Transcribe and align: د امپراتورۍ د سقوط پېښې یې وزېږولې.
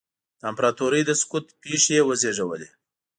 د 0.39 0.41
امپراتورۍ 0.51 1.01
د 1.05 1.11
سقوط 1.21 1.45
پېښې 1.61 1.91
یې 1.97 2.03
وزېږولې. 2.07 2.69